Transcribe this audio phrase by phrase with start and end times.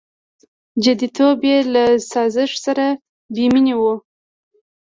[0.83, 2.85] •جديتوب یې له سازش سره
[3.35, 3.83] بېمینه و.